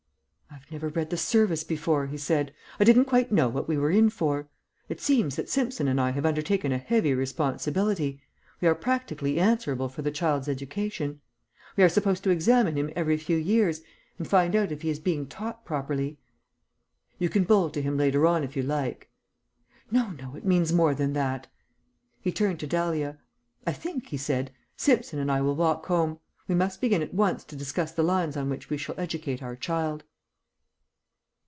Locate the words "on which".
28.37-28.69